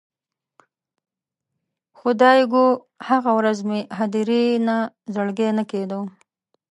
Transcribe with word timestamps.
خدایږو، 1.99 2.67
هغه 3.07 3.31
ورځ 3.37 3.57
مې 3.67 3.79
هدیرې 3.97 4.43
نه 4.67 4.77
زړګی 5.13 5.49
نه 5.57 5.63
کیده 5.71 5.99